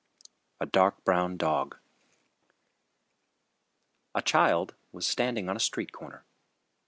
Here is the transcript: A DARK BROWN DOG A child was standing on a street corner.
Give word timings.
A 0.59 0.65
DARK 0.65 1.03
BROWN 1.03 1.37
DOG 1.37 1.77
A 4.15 4.21
child 4.23 4.73
was 4.91 5.05
standing 5.05 5.47
on 5.47 5.55
a 5.55 5.59
street 5.59 5.91
corner. 5.91 6.25